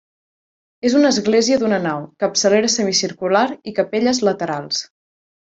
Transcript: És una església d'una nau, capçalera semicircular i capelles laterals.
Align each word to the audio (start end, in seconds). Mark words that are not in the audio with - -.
És 0.89 0.95
una 0.99 1.11
església 1.15 1.59
d'una 1.63 1.79
nau, 1.83 2.07
capçalera 2.23 2.73
semicircular 2.77 3.45
i 3.73 3.75
capelles 3.81 4.25
laterals. 4.31 4.83